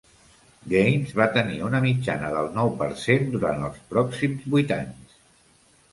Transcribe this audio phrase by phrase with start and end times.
[0.71, 5.19] Gains va tenir una mitjana del nou per cent durant els pròxims vuit anys.